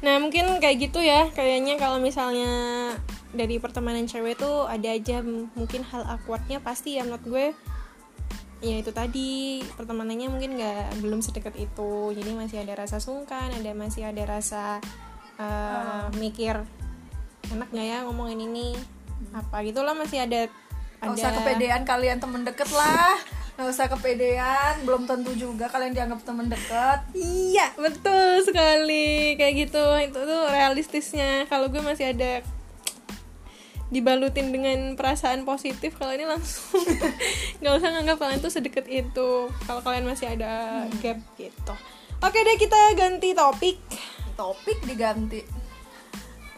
[0.00, 2.48] nah mungkin kayak gitu ya kayaknya kalau misalnya
[3.30, 5.22] dari pertemanan cewek tuh ada aja
[5.54, 7.46] mungkin hal awkwardnya pasti ya menurut gue.
[8.60, 12.12] Ya itu tadi pertemanannya mungkin nggak belum sedekat itu.
[12.12, 14.82] Jadi masih ada rasa sungkan ada masih ada rasa
[15.40, 16.60] uh, mikir
[17.54, 18.76] enak nggak ya ngomongin ini?
[19.32, 19.62] Apa?
[19.64, 20.50] Gitulah masih ada
[21.00, 23.16] Gak usah kepedean kalian temen deket lah
[23.60, 29.36] Gak usah kepedean Belum tentu juga kalian dianggap temen deket Iya, betul sekali.
[29.36, 29.84] Kayak gitu.
[30.08, 31.44] Itu tuh realistisnya.
[31.44, 32.40] Kalau gue masih ada
[33.90, 36.78] dibalutin dengan perasaan positif kalau ini langsung
[37.58, 41.74] nggak usah nganggap kalian tuh sedekat itu kalau kalian masih ada gap gitu
[42.22, 43.82] oke deh kita ganti topik
[44.38, 45.42] Topik diganti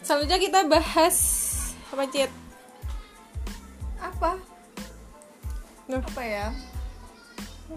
[0.05, 1.17] selanjutnya kita bahas
[1.89, 2.31] apa cit
[4.03, 4.35] Apa?
[5.87, 6.47] Duh, Apa ya?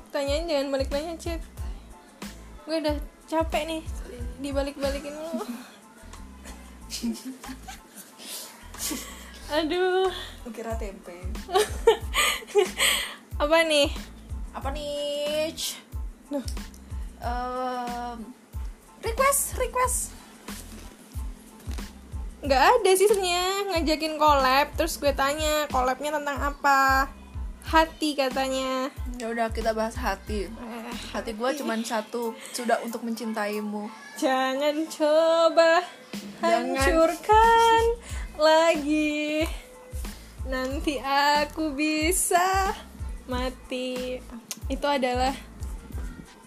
[0.09, 1.41] Tanyain jangan balik nanya cit
[2.65, 2.97] gue udah
[3.29, 3.83] capek nih
[4.41, 5.29] dibalik-balikin lu.
[9.61, 10.09] Aduh.
[10.49, 11.13] Kira tempe?
[13.41, 13.89] Apa nih?
[14.57, 15.53] Apa nih?
[16.33, 16.41] Duh.
[19.05, 20.15] Request, request.
[22.45, 27.09] Nggak ada sih sebenarnya ngajakin collab terus gue tanya collabnya tentang apa
[27.65, 28.93] hati katanya.
[29.17, 30.45] Ya udah kita bahas hati.
[30.47, 31.33] Eh, Hati.
[31.33, 33.89] Gue cuman satu Sudah untuk mencintaimu.
[34.19, 35.81] Jangan coba
[36.41, 36.77] Jangan.
[36.77, 37.83] hancurkan
[38.37, 39.43] lagi.
[40.45, 42.71] Nanti aku bisa
[43.25, 44.21] mati.
[44.69, 45.33] Itu adalah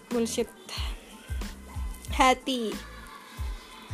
[0.07, 0.47] bullshit.
[2.15, 2.71] Hati.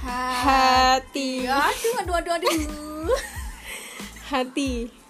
[0.02, 1.46] Hati.
[1.46, 3.18] Aduh, aduh, aduh, aduh.
[4.34, 5.05] Hati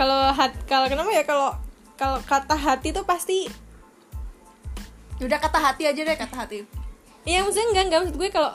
[0.00, 1.28] kalau hat kalau kenapa ya?
[1.28, 1.52] Kalau
[2.00, 3.44] kalau kata hati tuh pasti
[5.20, 6.64] Udah kata hati aja deh, kata hati.
[7.28, 8.00] Iya maksudnya enggak enggak.
[8.00, 8.52] Maksud gue kalau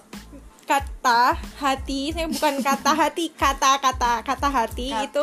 [0.66, 5.22] kata hati saya bukan kata hati kata kata kata hati Kata, itu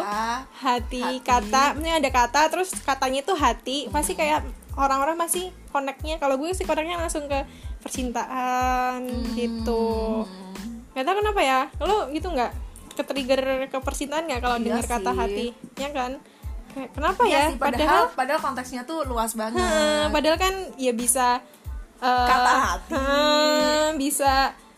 [0.62, 1.03] hati, hati.
[1.27, 1.75] kata.
[1.75, 3.91] Maksudnya ada kata terus katanya itu hati.
[3.91, 4.47] Pasti kayak
[4.78, 7.43] orang-orang masih koneknya kalau gue sih koneknya langsung ke
[7.83, 9.03] percintaan
[9.34, 10.22] gitu.
[10.94, 11.60] Nggak tahu kenapa ya.
[11.83, 12.54] Lo gitu nggak
[12.92, 16.12] ke trigger ke percintaan nggak kalau Iya dengar kata hati ya kan
[16.72, 20.91] Kayak, kenapa Iya ya sih, padahal, padahal konteksnya tuh luas banget Heeh, padahal kan ya
[20.91, 21.38] bisa
[21.98, 22.94] eh, Kata hati.
[22.94, 24.32] heeh, bisa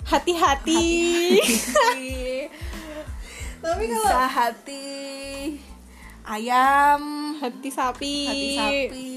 [0.05, 0.85] hati-hati.
[3.65, 4.85] Tapi kalau Bisa hati
[6.23, 7.03] ayam
[7.39, 8.17] hati sapi.
[8.27, 9.09] hati sapi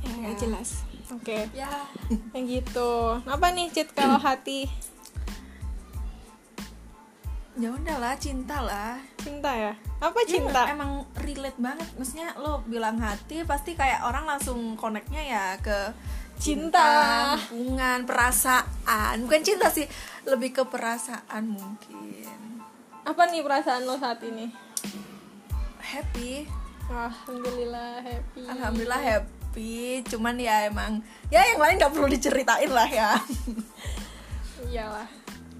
[0.00, 0.68] Ya, nggak jelas.
[1.10, 1.38] Oke.
[1.52, 1.68] ya
[2.32, 2.92] Yang gitu.
[3.22, 4.64] Apa nih Cit kalau hati
[7.54, 9.72] ya udahlah cinta lah cinta ya?
[9.98, 10.62] Apa Ya, cinta?
[10.66, 15.94] emang relate banget maksudnya lo bilang hati pasti kayak orang langsung koneknya ya ke
[16.34, 17.38] Cinta.
[17.46, 19.86] hubungan perasaan bukan cinta sih
[20.24, 22.58] lebih ke perasaan mungkin
[23.02, 24.50] Apa nih perasaan lo saat ini?
[25.78, 26.42] happy
[26.84, 28.42] Alhamdulillah happy.
[28.44, 31.00] alhamdulillah happy cuman ya emang
[31.30, 33.14] ya yang lain nggak perlu diceritain lah ya
[34.64, 35.06] Iyalah.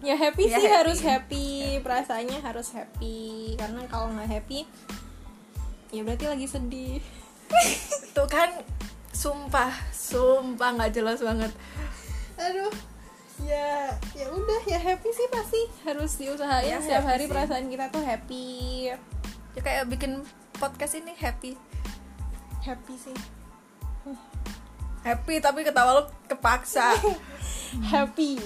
[0.05, 0.77] Ya happy Ya, sih happy.
[0.77, 1.49] harus happy,
[1.81, 3.57] perasaannya harus happy.
[3.57, 4.69] Karena kalau nggak happy,
[5.89, 7.01] ya berarti lagi sedih.
[8.17, 8.53] tuh kan
[9.11, 11.53] sumpah sumpah nggak jelas banget
[12.35, 12.73] Aduh.
[13.43, 17.31] Ya, ya udah ya happy sih pasti harus diusahain Ya, setiap hari sih.
[17.31, 18.89] perasaan kita tuh happy.
[19.55, 20.23] ya kayak bikin
[20.55, 21.55] podcast ini happy
[22.61, 23.17] Happy sih.
[25.03, 26.95] happy tapi ketawa lo kepaksa
[27.93, 28.39] Happy.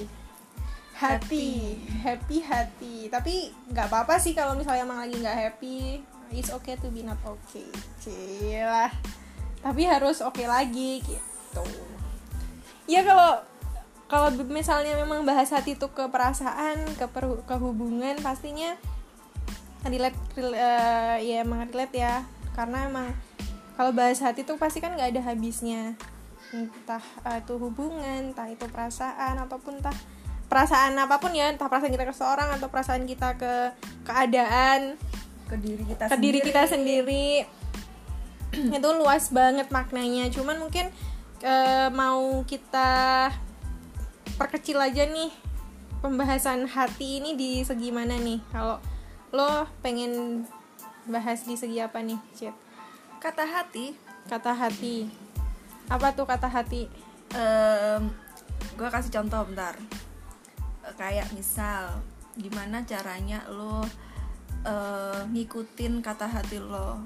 [0.99, 3.07] Hati, happy hati.
[3.07, 6.03] Tapi nggak apa-apa sih kalau misalnya emang lagi nggak happy.
[6.35, 7.71] It's okay to be not okay.
[8.03, 8.91] Cilah.
[9.63, 11.65] Tapi harus oke lagi gitu.
[12.91, 13.39] Ya kalau
[14.11, 18.75] kalau misalnya memang bahas hati itu ke perasaan, ke per- ke hubungan pastinya
[19.87, 22.27] relate, rel- eh, ya emang relate ya.
[22.59, 23.15] Karena emang
[23.79, 25.95] kalau bahas hati tuh pasti kan nggak ada habisnya.
[26.51, 29.95] Entah eh, itu hubungan, entah itu perasaan ataupun entah
[30.49, 33.53] perasaan apa pun ya, entah perasaan kita ke seorang atau perasaan kita ke
[34.09, 34.97] keadaan
[35.49, 37.45] ke diri kita ke diri kita sendiri.
[38.77, 40.33] itu luas banget maknanya.
[40.33, 40.89] Cuman mungkin
[41.45, 43.29] eh, mau kita
[44.41, 45.29] perkecil aja nih
[46.01, 48.41] pembahasan hati ini di segi mana nih?
[48.49, 48.81] Kalau
[49.37, 50.45] lo pengen
[51.05, 52.57] bahas di segi apa nih Cit?
[53.21, 53.93] kata hati.
[54.29, 55.11] Kata hati.
[55.93, 56.89] Apa tuh kata hati?
[58.79, 59.77] Gue kasih contoh bentar
[60.97, 62.01] kayak misal
[62.39, 63.83] gimana caranya lo
[64.63, 67.03] eh, ngikutin kata hati lo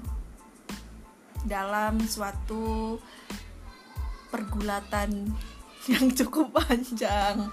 [1.43, 2.95] dalam suatu
[4.31, 5.33] pergulatan
[5.91, 7.51] yang cukup panjang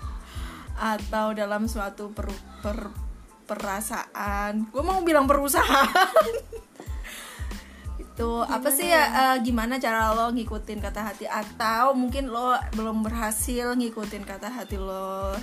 [0.81, 2.32] atau dalam suatu per,
[2.65, 3.11] per-
[3.44, 4.71] perasaan.
[4.71, 6.32] Gue mau bilang perusahaan.
[8.00, 9.05] Itu apa sih ya?
[9.11, 11.27] eh, gimana cara lo ngikutin kata hati?
[11.27, 15.35] Atau mungkin lo belum berhasil ngikutin kata hati lo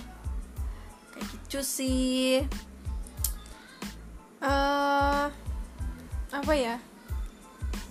[1.18, 2.46] kayak gitu sih.
[4.38, 5.26] Eh
[6.30, 6.78] apa ya?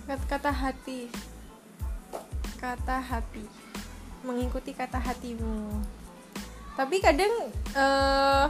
[0.07, 1.11] Kata, kata hati.
[2.55, 3.43] Kata hati.
[4.23, 5.83] Mengikuti kata hatimu.
[6.79, 8.47] Tapi kadang eh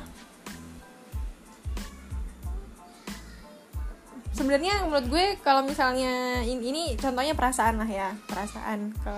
[4.37, 8.13] sebenarnya menurut gue kalau misalnya in- ini contohnya perasaan lah ya.
[8.29, 9.17] Perasaan ke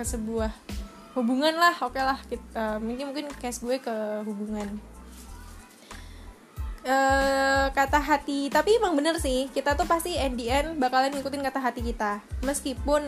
[0.00, 0.48] ke sebuah
[1.16, 2.20] hubungan lah oke lah.
[2.28, 3.96] Kita mungkin mungkin case gue ke
[4.28, 4.76] hubungan.
[6.86, 11.42] Eh kata hati tapi emang bener sih kita tuh pasti at the end bakalan ngikutin
[11.42, 12.20] kata hati kita.
[12.44, 13.02] Meskipun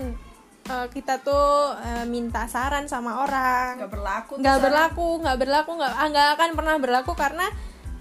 [0.66, 3.78] eh, kita tuh eh, minta saran sama orang.
[3.78, 7.46] Nggak berlaku nggak berlaku nggak berlaku nggak ah, nggak akan pernah berlaku karena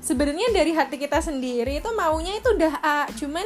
[0.02, 3.44] sebenarnya dari hati kita sendiri itu maunya itu udah A cuman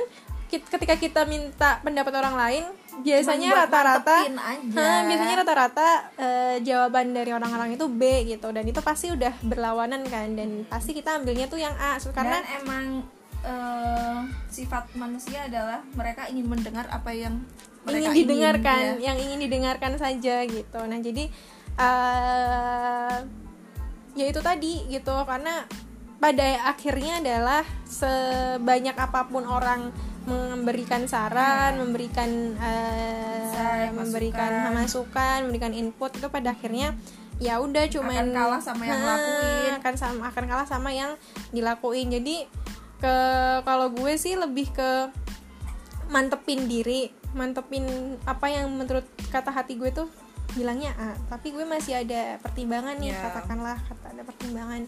[0.51, 2.63] ketika kita minta pendapat orang lain
[2.99, 4.27] biasanya rata-rata.
[4.75, 5.87] Hah, biasanya rata-rata
[6.19, 10.91] eh, jawaban dari orang-orang itu B gitu dan itu pasti udah berlawanan kan dan pasti
[10.91, 12.85] kita ambilnya tuh yang A So, karena dan emang
[13.47, 14.19] eh,
[14.51, 17.41] sifat manusia adalah mereka ingin mendengar apa yang
[17.87, 19.11] mereka ingin didengarkan ya.
[19.11, 21.25] yang ingin didengarkan saja gitu nah jadi
[21.81, 23.17] eh
[24.11, 25.65] ya itu tadi gitu karena
[26.21, 29.89] pada akhirnya adalah sebanyak apa pun orang
[30.23, 34.73] memberikan saran memberikan eh, Insight, memberikan masukan.
[34.75, 36.93] masukan memberikan input itu pada akhirnya
[37.37, 39.71] ya udah cuman Akan kalah sama yang Nah, lakuin.
[39.77, 41.11] akan sama akan kalah sama yang
[41.49, 42.45] dilakuin jadi
[42.97, 43.15] ke
[43.61, 45.09] kalau gue sih lebih ke
[46.07, 47.87] mantepin diri mantepin
[48.23, 50.05] apa yang menurut kata hati gue tuh
[50.51, 53.23] bilangnya A tapi gue masih ada pertimbangan nih Ya.
[53.23, 54.83] katakanlah kata ada pertimbangan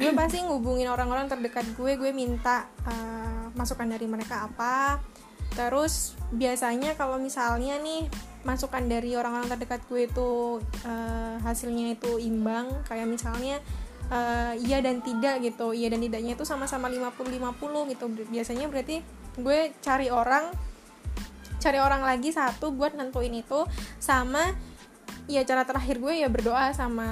[0.00, 4.96] gue pasti ngubungin orang-orang terdekat gue gue minta eh, masukan dari mereka apa.
[5.52, 8.08] Terus biasanya kalau misalnya nih
[8.40, 10.30] masukan dari orang-orang terdekat gue itu
[10.88, 12.72] eh, hasilnya itu imbang.
[12.88, 13.60] Kayak misalnya
[14.08, 15.76] eh, iya dan tidak gitu.
[15.76, 18.04] Iya dan tidaknya itu sama-sama 50-50 gitu.
[18.32, 19.04] Biasanya berarti
[19.36, 20.48] gue cari orang
[21.60, 23.68] cari orang lagi satu buat nentuin itu.
[24.00, 24.48] Sama
[25.28, 27.08] ya cara terakhir gue ya berdoa sama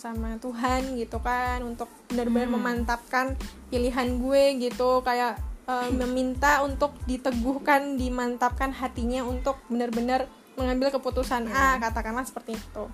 [0.00, 3.36] sama Tuhan gitu kan untuk benar-benar memantapkan
[3.68, 5.04] pilihan gue gitu.
[5.04, 5.36] Kayak
[5.68, 10.24] eh, meminta untuk diteguhkan dimantapkan hatinya untuk benar-benar
[10.56, 12.84] mengambil keputusan A katakanlah seperti itu.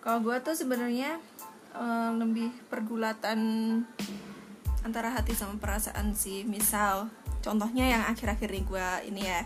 [0.00, 1.20] Kalau gue tuh sebenarnya
[1.76, 3.38] eh, lebih pergulatan
[4.80, 6.44] antara hati sama perasaan sih.
[6.48, 7.12] Misal,
[7.44, 9.44] contohnya yang akhir-akhir ini gue ini ya.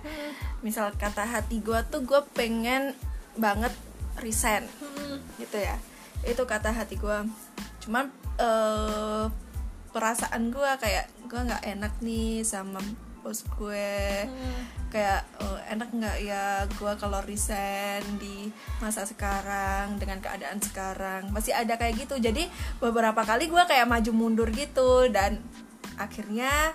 [0.62, 2.94] Misal kata hati gue tuh gue pengen
[3.38, 3.70] banget
[4.18, 4.66] resign
[5.38, 5.78] gitu ya.
[6.24, 7.18] Itu kata hati gue.
[7.84, 9.24] Cuman eh,
[9.92, 12.80] perasaan gue kayak gue nggak enak nih sama
[13.20, 14.24] bos gue.
[14.88, 18.48] Kayak oh, enak nggak ya gue kalau resign di
[18.80, 21.28] masa sekarang dengan keadaan sekarang.
[21.34, 22.16] Masih ada kayak gitu.
[22.16, 22.48] Jadi
[22.80, 25.10] beberapa kali gue kayak maju mundur gitu.
[25.12, 25.42] Dan
[25.98, 26.72] akhirnya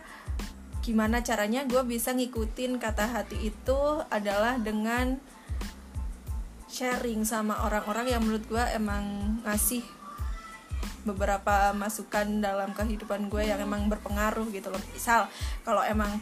[0.83, 5.15] gimana caranya gue bisa ngikutin kata hati itu adalah dengan
[6.73, 9.85] sharing sama orang-orang yang menurut gue emang ngasih
[11.05, 14.81] beberapa masukan dalam kehidupan gue yang emang berpengaruh gitu loh.
[14.89, 15.29] Misal
[15.61, 16.17] kalau emang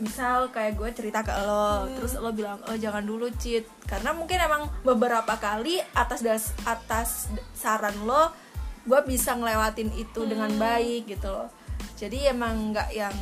[0.00, 4.42] misal kayak gue cerita ke lo terus lo bilang oh jangan dulu cheat karena mungkin
[4.42, 8.34] emang beberapa kali atas das atas saran lo
[8.82, 11.52] gue bisa ngelewatin itu dengan baik gitu loh.
[11.94, 13.14] Jadi emang nggak yang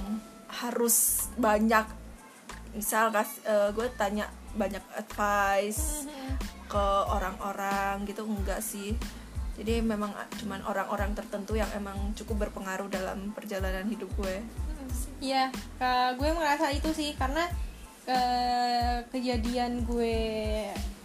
[0.49, 1.85] harus banyak
[2.73, 3.41] misal kas
[3.77, 6.05] gue tanya banyak advice
[6.67, 8.97] ke orang-orang gitu enggak sih
[9.53, 14.41] jadi memang cuman orang-orang tertentu yang emang cukup berpengaruh dalam perjalanan hidup gue
[15.23, 17.49] Iya, ke- gue merasa itu sih karena
[18.05, 20.17] eh, kejadian gue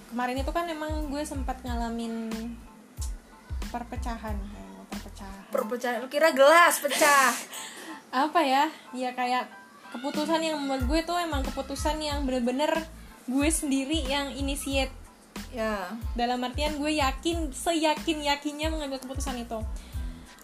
[0.10, 2.28] kemarin itu kan emang gue sempat ngalamin
[3.68, 4.36] perpecahan,
[4.90, 5.42] perpecahan.
[5.48, 7.32] perpecahan lu kira gelas pecah
[8.08, 8.72] Apa ya?
[8.96, 9.52] Ya kayak
[9.90, 12.72] keputusan yang menurut gue tuh emang keputusan yang bener-bener
[13.28, 14.92] gue sendiri yang initiate.
[15.54, 15.94] Ya.
[16.18, 19.60] Dalam artian gue yakin seyakin yakinnya mengambil keputusan itu.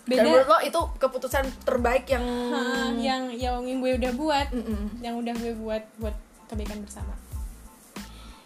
[0.04, 5.00] Dan menurut lo itu keputusan terbaik yang Hah, yang yang gue udah buat Mm-mm.
[5.00, 6.16] yang udah gue buat buat
[6.52, 7.16] kebaikan bersama.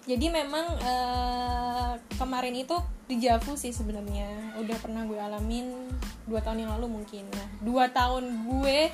[0.07, 2.77] Jadi memang eh, kemarin itu
[3.09, 4.53] dijavu sih sebenarnya.
[4.61, 5.73] Udah pernah gue alamin
[6.29, 7.25] dua tahun yang lalu mungkin.
[7.33, 8.93] Nah dua tahun gue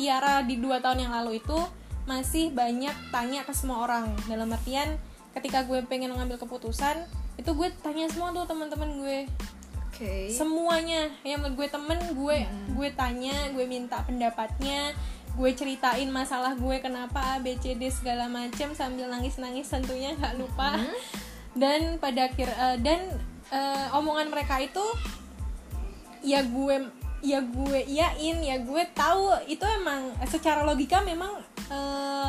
[0.00, 1.58] Tiara di dua tahun yang lalu itu
[2.10, 4.10] masih banyak tanya ke semua orang.
[4.26, 4.98] Dalam artian
[5.38, 7.06] ketika gue pengen mengambil keputusan
[7.38, 9.18] itu gue tanya semua tuh teman-teman gue.
[10.00, 10.32] Oke.
[10.32, 11.12] semuanya.
[11.28, 12.38] Yang menurut gue temen gue
[12.72, 14.96] gue tanya gue minta pendapatnya
[15.36, 20.16] gue ceritain masalah gue kenapa A B C D segala macem sambil nangis nangis tentunya
[20.16, 20.80] nggak lupa.
[21.52, 23.00] Dan pada akhir eh, dan
[23.52, 24.82] eh, omongan mereka itu
[26.24, 26.76] ya gue
[27.20, 29.36] ya gue iyain ya gue tahu.
[29.52, 32.28] Itu emang secara logika memang eh,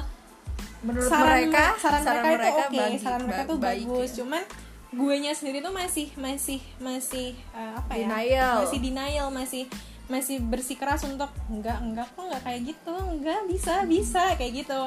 [0.82, 4.10] Menurut saran mereka, saran, mereka, itu oke bagi- saran mereka tuh baik bagus.
[4.10, 4.16] ya.
[4.18, 4.44] cuman
[4.92, 8.08] guenya sendiri tuh masih masih masih eh, apa ya?
[8.08, 8.54] Denial.
[8.60, 9.64] masih denial masih
[10.10, 14.82] masih bersikeras untuk enggak enggak kok enggak kayak gitu enggak bisa bisa kayak gitu.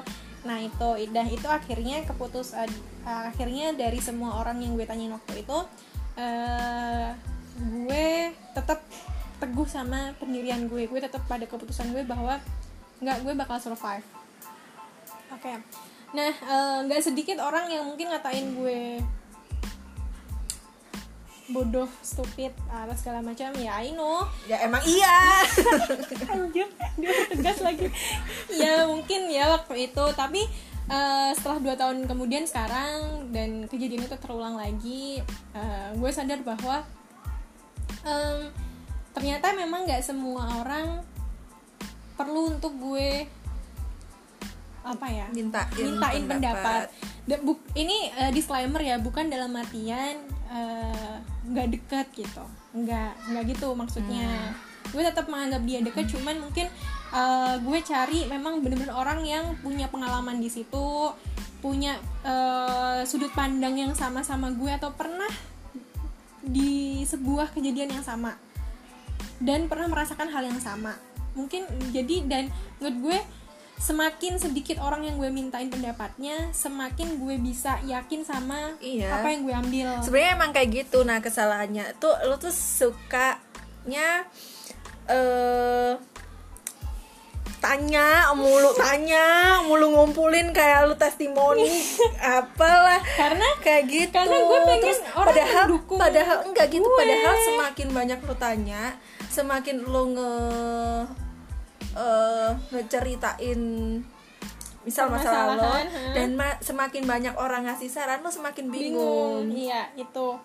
[0.44, 2.68] Nah itu dah itu akhirnya keputus eh,
[3.06, 5.58] akhirnya dari semua orang yang gue tanyain waktu itu
[6.14, 7.08] eh
[7.54, 8.08] gue
[8.52, 8.82] tetap
[9.38, 10.84] teguh sama pendirian gue.
[10.84, 12.36] Gue tetap pada keputusan gue bahwa
[12.98, 14.04] nggak gue bakal survive
[15.32, 15.52] oke.
[16.14, 19.00] Nah eh, nggak sedikit orang yang mungkin ngatain gue
[21.44, 23.52] bodoh stupid atau segala macam.
[23.60, 24.24] Ya I know.
[24.48, 25.44] Ya emang iya.
[26.32, 27.92] anjir dia tegas lagi.
[28.48, 30.04] Ya mungkin ya waktu itu.
[30.16, 30.40] Tapi
[30.88, 35.20] eh, setelah dua tahun kemudian sekarang dan kejadian itu terulang lagi
[35.52, 36.84] eh, gue sadar bahwa
[38.04, 38.52] em,
[39.16, 41.00] ternyata memang nggak semua orang
[42.14, 43.26] perlu untuk gue
[44.84, 45.26] apa ya?
[45.32, 46.92] Mintain, mintain pendapat.
[47.24, 50.20] Da- buk- ini eh, disclaimer ya, bukan dalam artian
[50.52, 51.14] eh,
[51.48, 52.44] nggak deket gitu,
[52.76, 54.52] nggak nggak gitu maksudnya.
[54.92, 56.68] Gue tetap menganggap dia deket, cuman mungkin
[57.16, 61.10] eh, gue cari memang bener-bener orang yang punya pengalaman di situ,
[61.64, 65.32] punya eh, sudut pandang yang sama-sama gue atau pernah
[66.44, 68.36] di sebuah kejadian yang sama.
[69.40, 70.94] Dan pernah merasakan hal yang sama.
[71.34, 73.18] Mungkin jadi dan menurut gue
[73.76, 79.10] semakin sedikit orang yang gue mintain pendapatnya semakin gue bisa yakin sama Iya.
[79.14, 81.02] apa yang gue ambil Sebenarnya emang kayak gitu.
[81.02, 84.24] Nah, kesalahannya tuh lo tuh sukanya
[85.04, 85.92] eh
[87.60, 89.24] tanya mulu tanya
[89.64, 91.64] mulu ngumpulin kayak lu testimoni
[92.20, 96.92] apalah karena kayak gitu Karena gue pengen terus orang padahal mendukung padahal enggak gitu gue.
[96.94, 98.82] padahal semakin banyak lu tanya
[99.26, 100.32] semakin lu nge
[102.68, 103.60] ngeceritain
[104.84, 105.72] misal masalah lo
[106.12, 110.36] dan ma- semakin banyak orang ngasih saran lo semakin bingung, bingung iya itu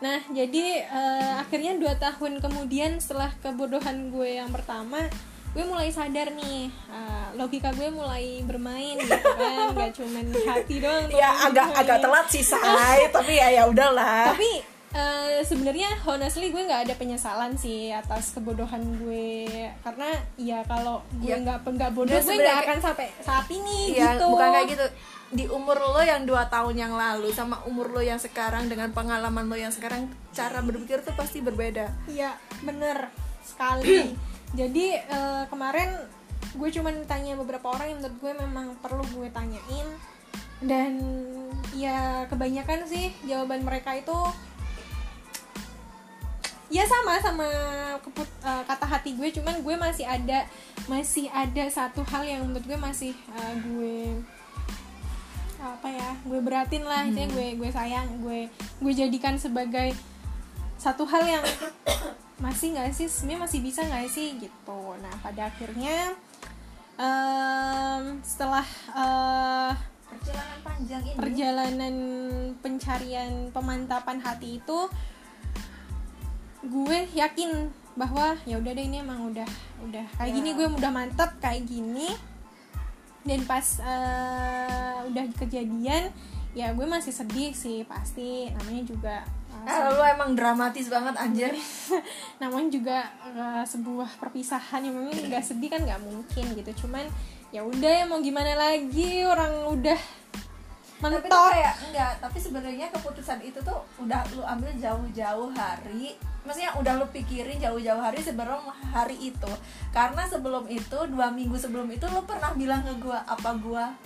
[0.00, 5.08] nah jadi eh, akhirnya dua tahun kemudian setelah kebodohan gue yang pertama
[5.50, 11.04] gue mulai sadar nih eh, logika gue mulai bermain gitu kan nggak cuman hati doang
[11.08, 14.32] ya agak agak telat sih say tapi ya ya udahlah.
[14.32, 19.46] Tapi eh, sebenarnya honestly gue nggak ada penyesalan sih atas kebodohan gue
[19.80, 21.38] karena ya kalau gue Ya.
[21.38, 24.86] nggak nggak bodoh gue nggak akan sampai saat ini Iya, gitu bukan kayak gitu.
[25.30, 29.46] Di umur lo yang dua tahun yang lalu sama umur lo yang sekarang dengan pengalaman
[29.46, 31.86] lo yang sekarang cara berpikir tuh pasti berbeda.
[32.10, 34.10] Iya bener sekali
[34.58, 35.94] jadi eh, kemarin
[36.50, 39.86] gue cuman tanya beberapa orang yang menurut gue memang perlu gue tanyain
[40.60, 40.98] dan
[41.72, 44.12] ya kebanyakan sih jawaban mereka itu
[46.70, 47.46] ya sama sama
[48.00, 49.28] keput- eh, kata hati gue.
[49.34, 50.46] Cuman gue masih ada
[50.86, 53.98] masih ada satu hal yang menurut gue masih eh, gue
[55.60, 57.04] apa ya gue beratin lah.
[57.04, 58.48] Itu gue gue sayang gue
[58.80, 59.92] gue jadikan sebagai
[60.80, 61.44] satu hal yang
[62.44, 63.10] masih nggak sih?
[63.10, 64.38] Sebenarnya masih bisa nggak sih?
[64.40, 64.80] Gitu.
[65.02, 66.14] Nah pada akhirnya
[66.96, 69.72] em, setelah eh,
[70.10, 71.16] Perjalanan panjang ini.
[71.16, 71.94] perjalanan
[72.60, 74.78] pencarian pemantapan hati itu
[76.62, 77.50] gue yakin
[77.92, 79.48] bahwa ya udah deh ini emang udah
[79.82, 80.36] udah kayak Ya.
[80.36, 82.08] gini gue udah mantep kayak gini
[83.22, 86.08] dan pas eh, udah kejadian
[86.50, 89.16] ya gue masih sedih sih pasti namanya juga
[89.50, 91.52] eh, Ah, lo emang dramatis banget anjir.
[92.40, 97.04] namanya juga eh, sebuah perpisahan yang memang nggak sedih kan nggak mungkin gitu cuman
[97.50, 100.00] ya udah ya mau gimana lagi orang udah
[101.00, 106.12] tapi mentok tuh kayak enggak, tapi sebenarnya keputusan itu tuh udah lu ambil jauh-jauh hari.
[106.44, 108.60] Maksudnya udah lu pikirin jauh-jauh hari sebelum
[108.92, 109.52] hari itu.
[109.90, 113.96] Karena sebelum itu, dua minggu sebelum itu lu pernah bilang ke gua apa gua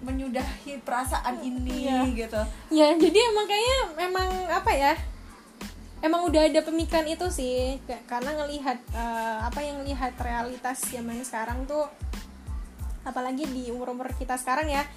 [0.00, 2.00] menyudahi perasaan ini Iya.
[2.16, 2.40] gitu.
[2.72, 4.92] ya jadi emang kayaknya emang apa ya
[6.00, 11.20] emang udah ada pemikiran itu sih Kayak- karena ngelihat eh, apa yang ngelihat realitas zaman
[11.20, 11.84] sekarang tuh
[13.04, 14.88] apalagi di umur umur kita sekarang ya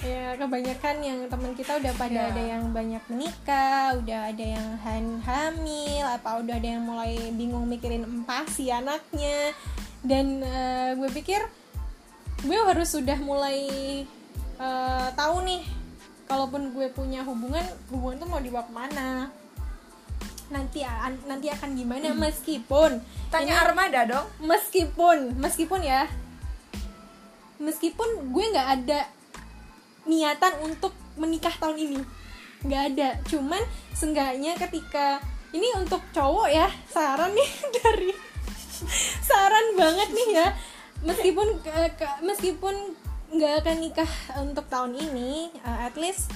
[0.00, 2.30] ya kebanyakan yang teman kita udah pada Iya.
[2.32, 7.68] ada yang banyak menikah udah ada yang han- hamil apa udah ada yang mulai bingung
[7.68, 9.52] mikirin empasi anaknya
[10.00, 11.44] dan eh, gue pikir
[12.40, 13.60] gue harus sudah mulai
[14.56, 15.60] eh, tahu nih
[16.24, 19.28] kalaupun gue punya hubungan hubungan tuh mau dibawa ke mana
[20.48, 20.80] nanti
[21.24, 24.26] nanti akan gimana meskipun Tanya ini- Armada dong.
[24.40, 26.08] meskipun meskipun ya
[27.60, 29.00] meskipun gue nggak ada
[30.08, 32.00] niatan untuk menikah tahun ini.
[32.64, 33.08] Nggak ada.
[33.28, 38.10] Cuman seenggaknya ketika ini untuk cowok ya saran nih dari
[39.24, 40.48] saran banget nih ya.
[41.00, 42.74] Meskipun ke- ke- meskipun
[43.30, 44.10] nggak akan nikah
[44.42, 46.34] untuk tahun ini uh, at least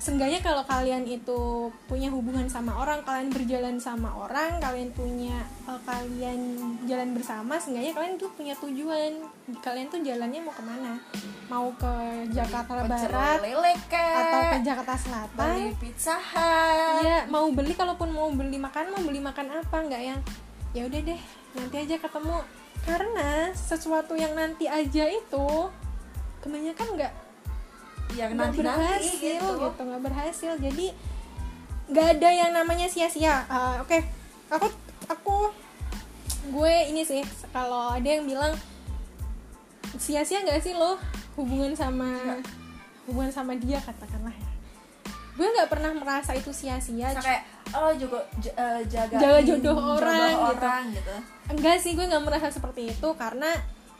[0.00, 5.76] seenggaknya kalau kalian itu punya hubungan sama orang kalian berjalan sama orang kalian punya uh,
[5.84, 6.56] kalian
[6.88, 9.20] jalan bersama seenggaknya kalian tuh punya tujuan.
[9.60, 10.96] Kalian tuh jalannya mau ke mana?
[11.52, 11.92] Mau ke
[12.32, 13.44] Jakarta Barat
[13.92, 15.36] atau ke Jakarta Selatan?
[15.36, 17.04] Beli pizza Hut.
[17.04, 20.20] Iya, mau beli kalaupun mau beli makan mau beli makan apa nggak yang
[20.72, 21.20] ya udah deh
[21.60, 22.40] nanti aja ketemu.
[22.88, 25.68] Karena sesuatu yang nanti aja itu
[26.40, 27.12] kebanyakan nggak
[28.16, 29.46] yang nanti nanti berhasil gitu.
[29.60, 30.86] gitu nggak berhasil jadi
[31.90, 33.98] nggak ada yang namanya sia-sia Ah, oke
[34.48, 34.66] aku
[35.06, 35.36] aku
[36.50, 38.54] gue ini sih kalau ada yang bilang
[39.96, 40.96] sia-sia nggak sih lo
[41.34, 42.40] hubungan sama Nggak.
[43.06, 44.50] hubungan sama dia katakanlah ya
[45.34, 50.30] gue nggak pernah merasa itu sia-sia kayak oh juga j- eh, jaga Jaga jodoh orang
[50.30, 50.46] gitu.
[50.52, 51.14] orang gitu.
[51.50, 53.50] enggak sih gue nggak merasa seperti itu karena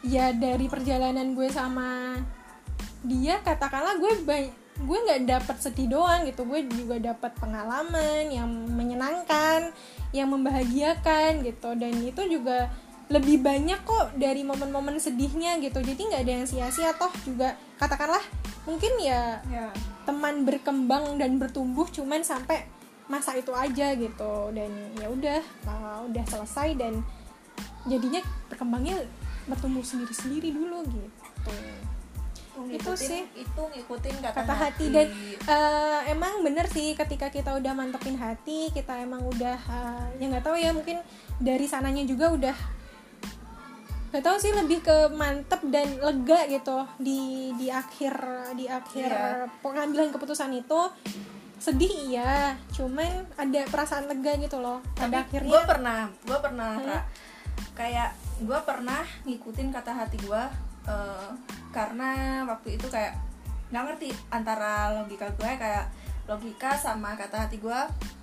[0.02, 2.18] ya dari perjalanan gue sama
[3.04, 6.44] dia katakanlah gue ba- gue nggak dapat sedih doang gitu.
[6.48, 9.72] Gue juga dapat pengalaman yang menyenangkan
[10.16, 11.76] yang membahagiakan gitu.
[11.76, 12.72] Dan itu juga
[13.10, 15.82] lebih banyak kok dari momen-momen sedihnya gitu.
[15.84, 16.96] Jadi nggak ada yang sia-sia.
[16.96, 18.22] Toh juga katakanlah
[18.64, 19.68] mungkin ya Ya.
[20.08, 22.64] teman berkembang dan bertumbuh cuman sampai
[23.10, 24.34] masa itu aja gitu.
[24.56, 27.04] Dan ya udah uh, udah selesai dan
[27.84, 29.04] jadinya berkembangnya
[29.48, 31.52] bertumbuh sendiri-sendiri dulu gitu
[32.62, 33.22] Itu Ngikutin- sih.
[33.36, 35.06] itu ngikutin kata, kata hati dan
[35.44, 40.42] uh, emang bener sih ketika kita udah mantepin hati kita emang udah uh, ya nggak
[40.42, 41.00] tahu ya mungkin
[41.36, 42.56] dari sananya juga udah
[44.10, 47.20] nggak tahu sih lebih ke mantep dan lega gitu di
[47.54, 48.12] di akhir
[48.52, 49.46] di akhir Iya.
[49.62, 50.80] pengambilan keputusan itu
[51.56, 52.32] sedih iya
[52.70, 57.02] cuman ada perasaan lega gitu loh pada akhirnya gue pernah gue pernah Hmm.
[57.70, 60.42] Kayak gue pernah ngikutin kata hati gue
[61.70, 63.14] karena waktu itu kayak
[63.70, 65.86] nggak ngerti antara logika gue kayak
[66.26, 67.80] logika sama kata hati gue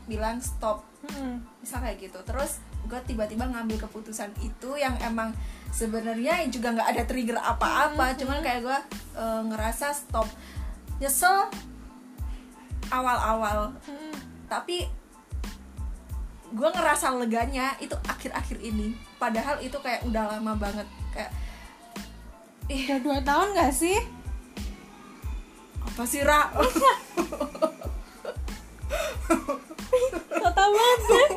[0.08, 0.84] bilang stop.
[1.08, 1.40] Hmm.
[1.64, 2.20] misal kayak gitu.
[2.24, 5.36] Terus gue tiba-tiba ngambil keputusan itu yang emang
[5.72, 8.16] sebenarnya juga nggak ada trigger apa-apa.
[8.16, 8.80] Cuman kayak gue
[9.20, 10.28] eh, ngerasa stop.
[11.00, 11.52] Nyesel
[12.88, 13.76] awal-awal.
[13.84, 14.16] Hmm.
[14.48, 14.88] tapi
[16.48, 18.96] gue ngerasa leganya itu akhir-akhir ini.
[19.20, 20.88] Padahal itu kayak udah lama banget.
[21.12, 21.36] Kayak
[22.68, 23.98] ih udah dua tahun gak sih?
[25.88, 26.52] Apa sih Ra?
[30.30, 31.30] Total banget.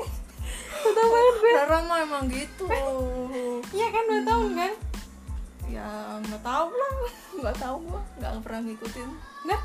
[0.84, 1.34] Total banget.
[1.40, 2.66] Gue Rara mah emang gitu.
[3.70, 4.72] Iya kan dua tahun kan?
[5.70, 5.88] Ya
[6.26, 6.92] nggak tahu lah.
[7.40, 9.08] Nggak tahu gue nggak pernah ngikutin.
[9.46, 9.60] Nah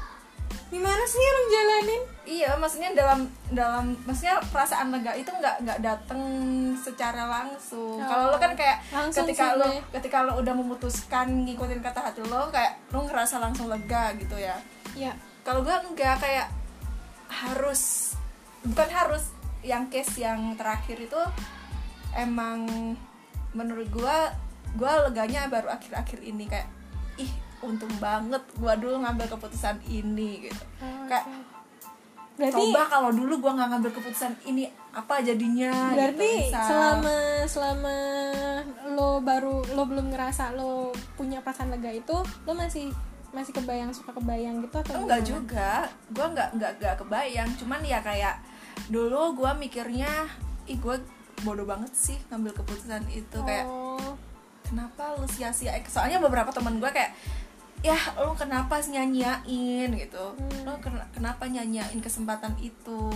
[0.74, 2.02] gimana sih yang jalanin?
[2.26, 6.22] Iya maksudnya dalam dalam maksudnya perasaan lega itu nggak nggak dateng
[6.82, 8.02] secara langsung.
[8.02, 12.26] Oh, kalau lo kan kayak langsung ketika lo ketika lo udah memutuskan ngikutin kata hati
[12.26, 14.58] lo kayak lo ngerasa langsung lega gitu ya?
[14.98, 15.14] Ya
[15.46, 16.50] kalau gue enggak kayak
[17.30, 18.16] harus
[18.66, 19.30] bukan harus
[19.62, 21.22] yang case yang terakhir itu
[22.18, 22.66] emang
[23.54, 24.18] menurut gue
[24.76, 26.68] gue leganya baru akhir-akhir ini kayak
[27.22, 27.32] ih
[27.66, 30.64] untung banget gue dulu ngambil keputusan ini gitu.
[30.82, 31.26] Oh, kayak
[32.36, 35.72] berarti coba kalau dulu gue nggak ngambil keputusan ini apa jadinya?
[35.96, 36.68] Berarti gitu, misal.
[36.68, 37.98] selama selama
[38.92, 42.92] lo baru lo belum ngerasa lo punya perasaan lega itu lo masih
[43.36, 45.32] masih kebayang suka kebayang gitu atau enggak gimana?
[45.32, 45.72] juga.
[46.12, 47.50] Gue nggak nggak nggak kebayang.
[47.60, 48.40] Cuman ya kayak
[48.88, 50.08] dulu gue mikirnya
[50.72, 50.96] ih gue
[51.44, 53.40] bodoh banget sih ngambil keputusan itu.
[53.44, 54.16] Kayak oh,
[54.64, 55.76] kenapa lu sia-sia?
[55.88, 57.12] Soalnya beberapa teman gue kayak
[57.86, 60.26] ya lu kenapa nyanyain gitu.
[60.34, 60.66] Hmm.
[60.66, 63.14] lu ken- kenapa nyanyain kesempatan itu?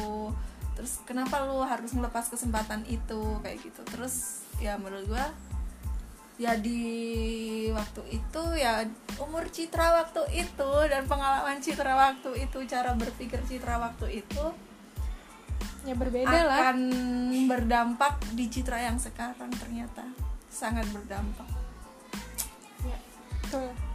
[0.77, 3.41] Terus kenapa lu harus melepas kesempatan itu?
[3.41, 3.82] Kayak gitu.
[3.89, 5.25] Terus ya menurut gue
[6.39, 8.88] ya di waktu itu ya
[9.19, 14.43] umur citra waktu itu dan pengalaman citra waktu itu cara berpikir citra waktu itu
[15.84, 16.71] ya berbeda lah.
[16.71, 16.79] akan
[17.43, 20.05] berdampak di citra yang sekarang ternyata.
[20.47, 21.47] Sangat berdampak.
[22.88, 22.99] Ya,
[23.43, 23.88] betul.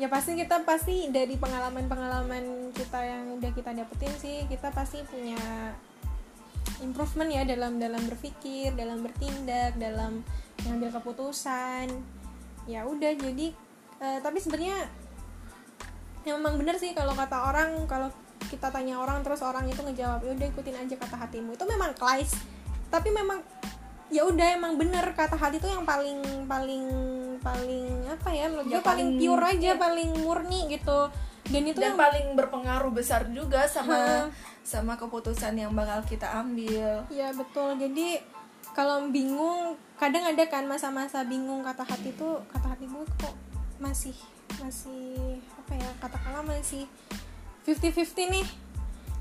[0.00, 5.36] Ya pasti kita pasti dari pengalaman-pengalaman kita yang udah kita dapetin sih kita pasti punya
[6.80, 10.24] improvement ya dalam dalam berpikir dalam bertindak dalam
[10.64, 11.92] mengambil keputusan.
[12.64, 13.52] Ya udah jadi
[14.00, 14.88] eh, tapi sebenarnya
[16.24, 18.08] ya memang bener sih kalau kata orang kalau
[18.48, 21.60] kita tanya orang terus orang itu ngejawab ya udah ikutin aja kata hatimu.
[21.60, 22.40] Itu memang klise
[22.88, 23.44] tapi memang
[24.10, 26.88] ya udah emang bener kata hati itu yang paling paling
[27.40, 29.80] paling apa ya menurut Ya, gue paling, paling- pure aja iya.
[29.80, 31.00] paling murni gitu
[31.50, 34.24] dan itu dan yang paling berpengaruh besar juga sama Hah.
[34.62, 38.22] sama keputusan yang bakal kita ambil ya betul jadi
[38.70, 43.34] kalau bingung kadang ada kan masa-masa bingung kata hati tuh kata hati gue kok
[43.82, 44.14] masih
[44.62, 46.86] masih apa ya katakanlah masih
[47.66, 48.46] 50-50 nih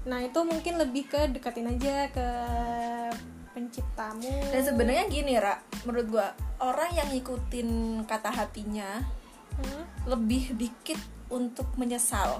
[0.05, 2.27] nah itu mungkin lebih ke deketin aja ke
[3.59, 4.31] penciptamu.
[4.55, 6.27] Dan sebenarnya gini ra menurut gua
[6.63, 7.67] orang yang ngikutin
[8.07, 9.19] kata hatinya
[9.59, 9.83] Hmm?
[10.07, 12.39] lebih dikit untuk menyesal.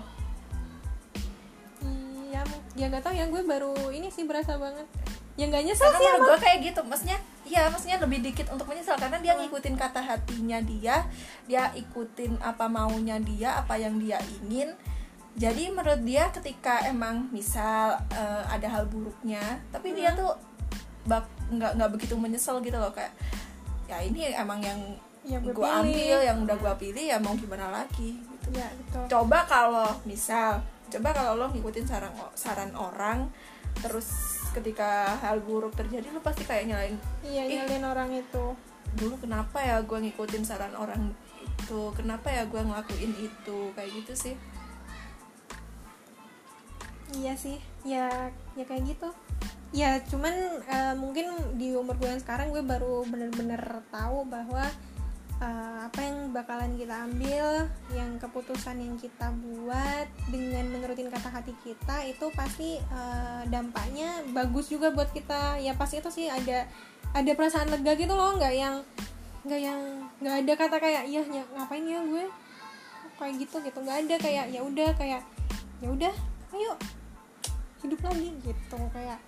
[1.84, 2.42] Iya
[2.80, 4.88] ya nggak tahu ya gue baru ini sih berasa banget.
[5.36, 8.96] Ya nggak nyesel karena sih gua kayak gitu maksudnya ya maksudnya lebih dikit untuk menyesal.
[8.96, 11.06] Karena dia ngikutin kata hatinya dia
[11.44, 14.72] dia ikutin apa maunya dia apa yang dia ingin.
[15.40, 20.49] Jadi menurut dia ketika emang misal eh, ada hal buruknya tapi dia tuh
[21.10, 23.12] bak nggak nggak begitu menyesal gitu loh kayak
[23.90, 24.78] ya ini emang yang
[25.28, 28.16] Ya, gue ambil yang udah gue pilih ya mau gimana lagi?
[28.18, 28.48] Gitu.
[28.56, 29.04] Ya betul.
[29.12, 33.30] Coba kalau misal coba kalau lo ngikutin saran saran orang
[33.78, 34.10] terus
[34.58, 37.62] ketika hal buruk terjadi lo pasti kayak nyalain iya Ih.
[37.62, 38.58] nyalin orang itu.
[38.98, 41.94] dulu kenapa ya gue ngikutin saran orang itu?
[41.94, 43.60] Kenapa ya gue ngelakuin itu?
[43.78, 44.36] Kayak gitu sih.
[47.14, 48.10] Iya sih, ya
[48.58, 49.14] ya kayak gitu.
[49.70, 50.34] Ya cuman
[50.66, 51.30] eh, mungkin
[51.62, 53.62] di umur gue yang sekarang gue baru bener-bener
[53.94, 54.66] tahu bahwa
[55.38, 61.54] eh, apa yang bakalan kita ambil, yang keputusan yang kita buat dengan menurutin kata hati
[61.62, 65.62] kita itu pasti eh, dampaknya bagus juga buat kita.
[65.62, 66.66] Ya pasti itu sih ada
[67.14, 68.82] ada perasaan lega gitu loh, nggak yang
[69.46, 69.82] nggak yang
[70.20, 72.26] nggak ada kata kayak iya ny- ngapain ya gue?
[73.22, 73.78] Kayak gitu gitu.
[73.86, 75.22] Nggak ada kayak ya udah kayak
[75.80, 76.14] ya udah
[76.58, 76.74] ayo
[77.86, 78.78] hidup lagi gitu.
[78.92, 79.22] Kayak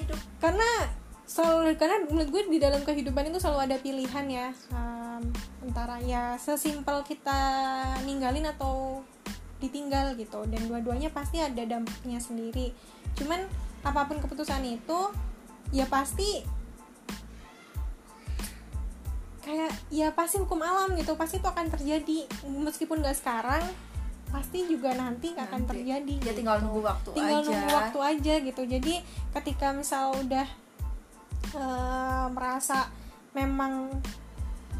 [0.00, 0.20] hidup.
[0.40, 0.88] Karena
[1.30, 4.48] selalu karena menurut gue di dalam kehidupan itu selalu ada pilihan ya.
[4.74, 5.22] Um,
[5.62, 7.40] antara ya sesimpel kita
[8.08, 9.04] ninggalin atau
[9.60, 10.42] ditinggal gitu.
[10.48, 12.72] Dan dua-duanya pasti ada dampaknya sendiri.
[13.14, 13.44] Cuman
[13.80, 15.00] apa pun keputusan itu
[15.70, 16.44] ya pasti
[19.40, 21.14] kayak ya pasti hukum alam gitu.
[21.14, 22.26] Pasti itu akan terjadi.
[22.48, 23.62] Meskipun gak sekarang
[24.30, 25.70] pasti juga nanti akan Nanti.
[25.74, 26.38] terjadi ya gitu.
[26.42, 27.46] tinggal nunggu waktu tinggal aja.
[27.50, 28.62] nunggu waktu aja gitu.
[28.64, 28.94] Jadi
[29.34, 30.46] ketika misal udah
[31.50, 32.86] eh, merasa
[33.34, 33.90] memang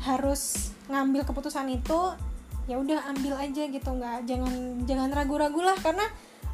[0.01, 2.01] harus ngambil keputusan itu
[2.67, 3.91] ya udah ambil aja gitu.
[3.91, 4.55] Nggak jangan
[4.87, 5.75] jangan ragu-ragu lah.
[5.77, 6.07] Karena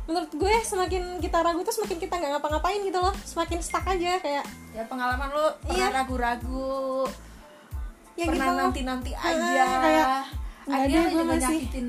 [0.07, 3.13] menurut gue semakin kita ragu tuh semakin kita nggak ngapa-ngapain gitu loh.
[3.23, 5.97] Semakin stuck aja kayak ya pengalaman lo pernah Iya.
[6.01, 7.05] ragu-ragu.
[8.17, 8.61] Ya pernah gitu.
[8.65, 9.65] nanti-nanti aja.
[9.77, 10.09] kayak,
[10.65, 11.89] akhirnya ada, gue masih- nyakitin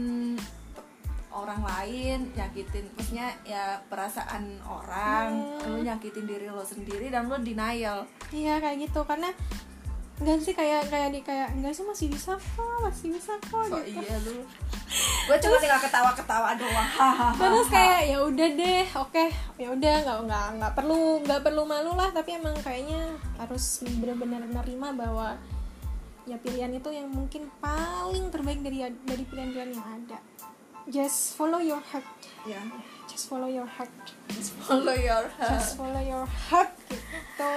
[1.37, 5.29] orang lain nyakitin maksudnya ya perasaan orang
[5.61, 5.69] Hmm.
[5.69, 8.09] lo nyakitin diri lo sendiri dan lo denial.
[8.29, 9.29] Iya kayak gitu karena
[10.17, 13.77] enggak sih kayak kayak di kayak enggak sih masih bisa kok masih bisa kok so
[13.85, 14.01] gitu.
[14.01, 14.41] iya lu.
[15.27, 16.89] Gue cuma tinggal ketawa-ketawa doang.
[16.89, 19.25] Hahaha terus kayak ya udah deh oke.
[19.61, 24.41] Ya udah nggak nggak nggak perlu nggak perlu malu lah tapi emang kayaknya harus benar-benar
[24.47, 25.37] menerima bahwa
[26.27, 30.17] ya pilihan itu yang mungkin paling terbaik dari dari pilihan-pilihan yang ada
[30.87, 32.07] just follow your heart.
[32.47, 32.59] Ya
[33.07, 33.91] just follow your heart.
[34.29, 35.51] Just follow your heart.
[35.51, 36.71] Just follow your heart.
[36.87, 37.55] Gitu.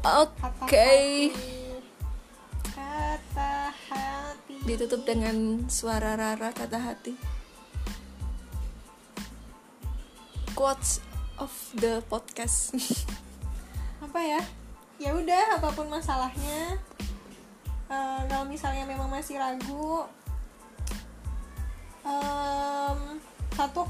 [0.00, 1.80] Oke kata hati
[2.80, 3.52] kata
[3.90, 4.54] hati.
[4.68, 7.14] Ditutup dengan suara Rara kata hati.
[10.54, 11.00] Quotes
[11.40, 12.76] of the podcast.
[14.04, 14.40] Apa ya?
[15.00, 16.76] Ya udah apa pun masalahnya.
[17.88, 20.04] Eh, kalau misalnya memang masih ragu
[22.04, 23.00] em,
[23.54, 23.84] satu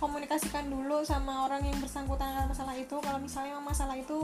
[0.00, 2.96] komunikasikan dulu sama orang yang bersangkutan dengan masalah itu.
[3.02, 4.18] Kalau misalnya masalah itu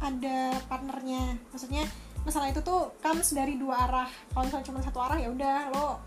[0.00, 1.36] ada partnernya.
[1.52, 1.84] Maksudnya
[2.22, 4.08] masalah itu tuh comes dari dua arah.
[4.32, 6.00] Kalau misalnya cuma satu arah ya udah lo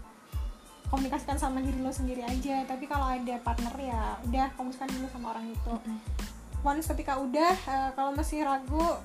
[0.91, 2.65] komunikasikan sama diri lo sendiri aja.
[2.65, 5.73] Tapi kalau ada partner ya udah komunikasikan dulu sama orang itu.
[6.65, 8.97] Once ketika udah eh, kalau masih ragu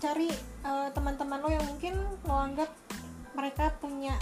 [0.00, 0.28] cari
[0.64, 2.68] eh, teman-teman lo yang mungkin lo anggap
[3.32, 4.16] mereka punya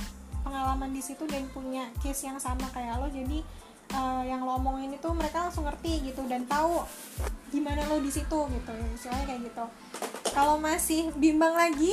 [0.48, 3.12] pengalaman di situ dan punya case yang sama kayak lo.
[3.12, 3.44] Jadi
[3.92, 6.80] eh, yang lo omongin itu mereka langsung ngerti gitu dan tahu
[7.52, 9.64] gimana lo di situ gitu istilahnya kayak gitu.
[10.32, 11.92] Kalau masih bimbang lagi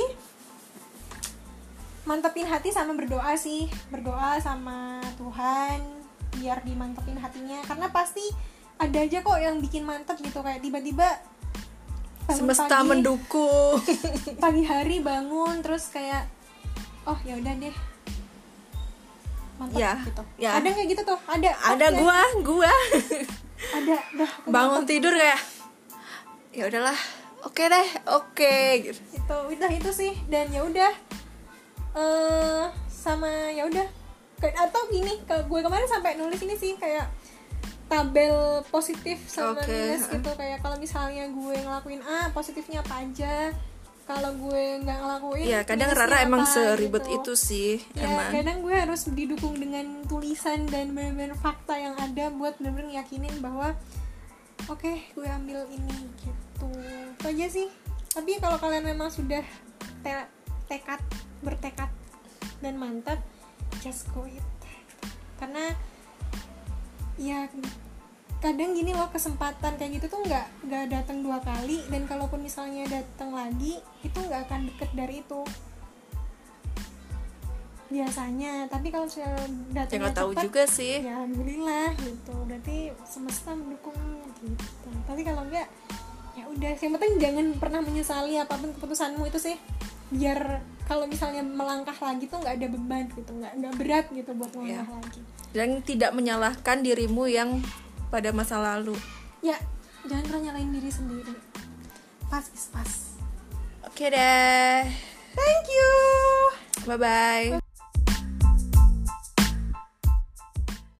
[2.08, 3.68] mantepin hati sama berdoa sih.
[3.92, 5.84] Berdoa sama Tuhan
[6.40, 7.60] biar dimantepin hatinya.
[7.68, 8.24] Karena pasti
[8.80, 10.40] ada aja kok yang bikin mantep gitu.
[10.40, 11.08] Kayak tiba-tiba
[12.32, 13.78] semesta pagi, mendukung.
[14.42, 16.26] Pagi hari bangun terus kayak
[17.06, 17.76] oh ya udah deh
[19.56, 20.22] mantap Ya, gitu.
[20.36, 20.50] ya.
[20.56, 21.18] ada kayak gitu tuh?
[21.24, 21.50] Ada.
[21.66, 21.98] Ada Oke.
[21.98, 22.72] gua gua.
[23.72, 24.30] Ada dah.
[24.46, 25.40] Bangun tidur kayak
[26.52, 26.96] ya udahlah
[27.42, 29.00] oke deh oke gitu.
[29.12, 30.12] Itu udah itu sih.
[30.26, 30.92] Dan ya udah
[31.94, 33.86] eh sama ya udah.
[34.36, 37.08] Atau gini ke gue kemarin sampai nulis ini sih kayak
[37.86, 38.34] tabel
[38.66, 40.30] positif sama Oke, minus gitu.
[40.34, 43.54] kayak kalau misalnya gue ngelakuin A positifnya apa aja
[44.06, 47.18] kalau gue nggak ngelakuin ya kadang Rara emang seribet gitu.
[47.18, 48.30] itu sih ya emang.
[48.30, 53.74] kadang gue harus didukung dengan tulisan dan benar-benar fakta yang ada buat benar-benar yakinin bahwa
[54.70, 56.68] oke gue ambil ini gitu.
[57.18, 57.68] Itu aja sih.
[58.14, 59.44] Tapi kalau kalian memang sudah
[60.00, 60.30] te-
[60.70, 61.02] tekad
[61.44, 61.90] bertekad
[62.64, 63.20] dan mantap
[63.84, 64.42] just go it.
[65.36, 65.74] Karena
[67.20, 67.50] ya
[68.36, 72.84] kadang gini loh kesempatan kayak gitu tuh nggak nggak datang dua kali dan kalaupun misalnya
[72.84, 75.40] datang lagi itu nggak akan deket dari itu.
[77.86, 81.00] Biasanya tapi kalau misalnya ya datangnya nggak tahu juga sih.
[81.00, 82.34] ya alhamdulillah gitu.
[82.44, 83.96] Berarti semesta mendukung
[84.44, 84.88] gitu.
[85.06, 85.66] Tapi kalau enggak
[86.36, 89.56] ya udah yang penting jangan pernah menyesali apa pun keputusanmu itu sih.
[90.12, 93.32] Biar kalau misalnya melangkah lagi tuh nggak ada beban gitu.
[93.32, 94.82] Nggak nggak berat gitu buat Ya.
[94.84, 95.20] melangkah lagi.
[95.56, 97.62] Dan tidak menyalahkan dirimu yang
[98.08, 98.94] pada masa lalu.
[99.42, 99.56] Ya
[100.06, 101.34] jangan pernah nyalain diri sendiri.
[102.26, 102.90] Pas is pas.
[103.86, 104.82] Oke deh.
[105.36, 105.92] Thank you.
[106.86, 107.65] Bye bye